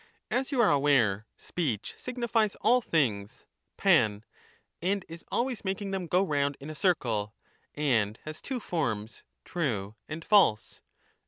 As 0.31 0.51
you 0.51 0.59
are 0.63 0.71
aware, 0.71 1.27
speech 1.37 1.93
signifies 1.95 2.55
all 2.61 2.81
things 2.81 3.45
(nav), 3.85 4.25
and 4.81 5.05
is 5.07 5.23
always 5.31 5.63
making 5.63 5.91
them 5.91 6.07
go 6.07 6.23
round 6.25 6.57
in 6.59 6.71
a 6.71 6.75
circle, 6.75 7.35
and 7.75 8.17
has 8.25 8.41
two 8.41 8.59
forms, 8.59 9.21
true 9.45 9.93
and 10.09 10.25
false? 10.25 10.81